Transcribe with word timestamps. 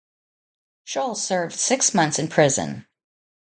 Scholl 0.87 1.15
served 1.15 1.53
six 1.59 1.93
months 1.93 2.17
in 2.17 2.27
prison. 2.27 2.87